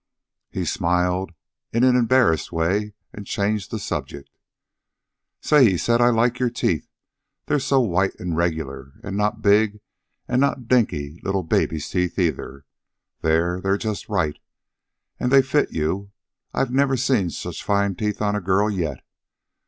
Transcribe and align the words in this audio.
He 0.49 0.65
smiled 0.65 1.31
in 1.71 1.83
an 1.83 1.95
embarrassed 1.95 2.51
way 2.51 2.95
and 3.13 3.23
changed 3.27 3.69
the 3.69 3.77
subject. 3.77 4.31
"Say," 5.41 5.69
he 5.69 5.77
said, 5.77 6.01
"I 6.01 6.09
like 6.09 6.39
your 6.39 6.49
teeth. 6.49 6.87
They're 7.45 7.59
so 7.59 7.79
white 7.81 8.19
an' 8.19 8.33
regular, 8.33 8.93
an' 9.03 9.15
not 9.15 9.43
big, 9.43 9.79
an' 10.27 10.39
not 10.39 10.67
dinky 10.67 11.19
little 11.21 11.43
baby's 11.43 11.87
teeth 11.87 12.17
either. 12.17 12.65
They're... 13.21 13.61
they're 13.61 13.77
just 13.77 14.09
right, 14.09 14.39
an' 15.19 15.29
they 15.29 15.43
fit 15.43 15.71
you. 15.71 16.09
I 16.51 16.63
never 16.63 16.97
seen 16.97 17.29
such 17.29 17.63
fine 17.63 17.93
teeth 17.93 18.23
on 18.23 18.35
a 18.35 18.41
girl 18.41 18.71
yet. 18.71 19.05